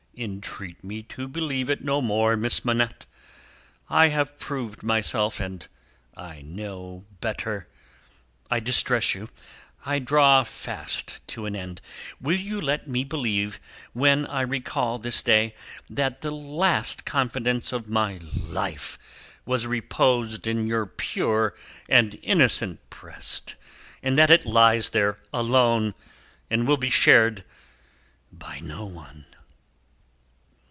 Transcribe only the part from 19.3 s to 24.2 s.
was reposed in your pure and innocent breast, and